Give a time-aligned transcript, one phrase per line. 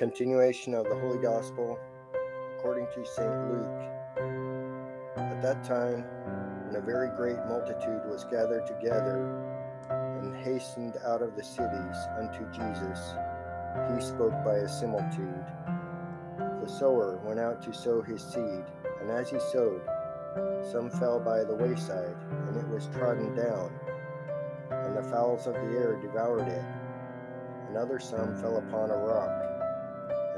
[0.00, 1.78] continuation of the Holy Gospel
[2.56, 3.50] according to St.
[3.50, 3.82] Luke.
[5.18, 6.06] At that time,
[6.64, 9.28] when a very great multitude was gathered together
[9.90, 13.12] and hastened out of the cities unto Jesus,
[13.92, 15.44] he spoke by a similitude.
[16.62, 18.64] The sower went out to sow his seed,
[19.02, 19.82] and as he sowed,
[20.62, 22.16] some fell by the wayside,
[22.48, 23.70] and it was trodden down,
[24.70, 26.64] and the fowls of the air devoured it.
[27.68, 29.50] Another some fell upon a rock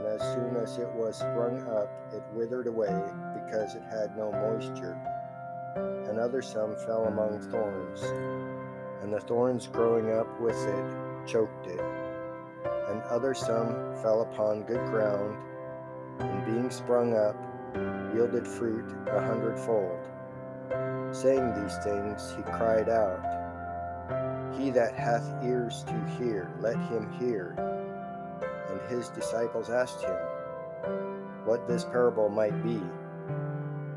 [0.02, 2.92] and as soon as it was sprung up, it withered away
[3.34, 4.98] because it had no moisture.
[6.08, 8.02] And other some fell among thorns,
[9.02, 11.80] and the thorns growing up with it choked it.
[12.88, 15.36] And other some fell upon good ground,
[16.18, 17.36] and being sprung up,
[18.12, 20.00] yielded fruit a hundredfold.
[21.14, 27.54] Saying these things, he cried out, He that hath ears to hear, let him hear.
[28.88, 30.16] His disciples asked him
[31.44, 32.80] what this parable might be.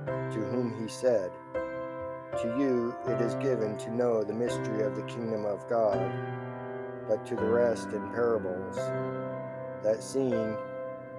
[0.06, 5.04] To whom he said, To you it is given to know the mystery of the
[5.04, 6.00] kingdom of God,
[7.08, 8.76] but to the rest in parables,
[9.84, 10.56] that seeing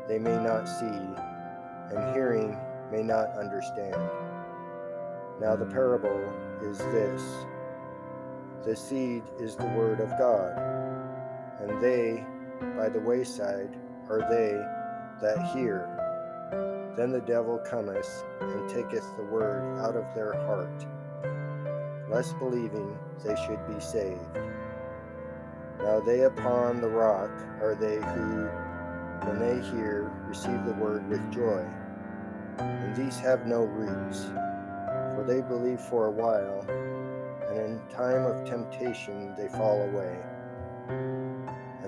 [0.08, 0.84] they may not see,
[1.90, 2.58] and hearing
[2.90, 3.96] may not understand.
[5.40, 7.22] Now the parable is this
[8.64, 10.56] The seed is the word of God,
[11.60, 12.24] and they
[12.60, 13.76] by the wayside
[14.08, 14.52] are they
[15.20, 15.88] that hear.
[16.96, 20.86] Then the devil cometh and taketh the word out of their heart,
[22.10, 24.20] lest believing they should be saved.
[25.78, 28.48] Now they upon the rock are they who,
[29.26, 31.66] when they hear, receive the word with joy.
[32.58, 34.24] And these have no roots,
[35.14, 36.64] for they believe for a while,
[37.50, 40.16] and in time of temptation they fall away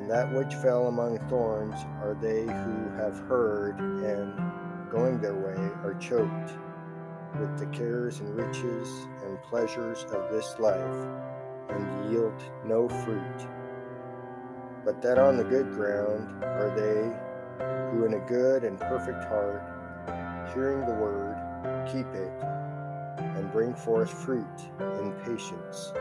[0.08, 4.32] that which fell among thorns are they who have heard and,
[4.90, 6.52] going their way, are choked
[7.38, 11.06] with the cares and riches and pleasures of this life,
[11.68, 13.46] and yield no fruit.
[14.84, 17.28] But that on the good ground are they
[17.90, 19.62] who, in a good and perfect heart,
[20.54, 21.36] hearing the word,
[21.86, 22.32] keep it,
[23.18, 24.46] and bring forth fruit
[25.00, 25.92] in patience.